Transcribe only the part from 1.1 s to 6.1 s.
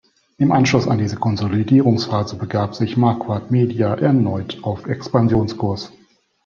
Konsolidierungsphase begab sich Marquard Media erneut auf Expansionskurs.